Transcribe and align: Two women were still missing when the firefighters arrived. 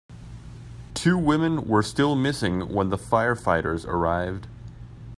Two 0.95 1.15
women 1.15 1.67
were 1.67 1.83
still 1.83 2.15
missing 2.15 2.69
when 2.73 2.89
the 2.89 2.97
firefighters 2.97 3.85
arrived. 3.85 4.47